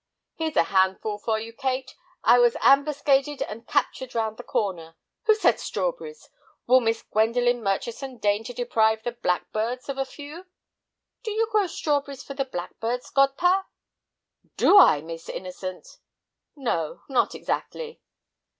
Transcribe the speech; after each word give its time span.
"Here's 0.33 0.55
a 0.55 0.63
handful 0.73 1.19
for 1.19 1.37
you, 1.37 1.53
Kate; 1.53 1.93
I 2.23 2.39
was 2.39 2.57
ambuscaded 2.61 3.43
and 3.43 3.67
captured 3.67 4.15
round 4.15 4.37
the 4.37 4.43
corner. 4.43 4.95
Who 5.25 5.35
said 5.35 5.59
strawberries? 5.59 6.27
Will 6.65 6.79
Miss 6.81 7.03
Gwendolen 7.03 7.61
Murchison 7.61 8.17
deign 8.17 8.43
to 8.45 8.53
deprive 8.55 9.03
the 9.03 9.11
blackbirds 9.11 9.89
of 9.89 9.99
a 9.99 10.05
few?" 10.05 10.47
"Do 11.21 11.29
you 11.29 11.47
grow 11.51 11.67
stawberries 11.67 12.23
for 12.23 12.33
the 12.33 12.45
blackbirds, 12.45 13.11
godpa?" 13.11 13.65
"Do 14.57 14.79
I, 14.79 15.01
Miss 15.01 15.29
Innocent! 15.29 15.99
No, 16.55 17.03
not 17.07 17.35
exactly." 17.35 18.01